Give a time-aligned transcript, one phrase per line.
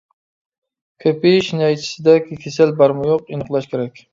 [1.03, 4.07] كۆپىيىش نەيچىسىدە كېسەل بارمۇ-يوق ئېنىقلاش كېرەك.